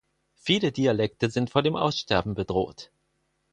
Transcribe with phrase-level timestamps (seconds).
[0.39, 2.91] Viele Dialekte sind vor dem Aussterben bedroht.